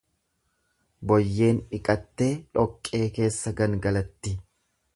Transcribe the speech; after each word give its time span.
Boyyeen 1.11 1.59
dhiqattee 1.75 2.31
dhoqqee 2.59 3.05
keessa 3.19 3.55
gangalatti. 3.61 4.35